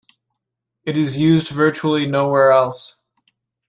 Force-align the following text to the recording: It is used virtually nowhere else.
It 0.83 0.97
is 0.97 1.19
used 1.19 1.49
virtually 1.49 2.07
nowhere 2.07 2.49
else. 2.51 3.01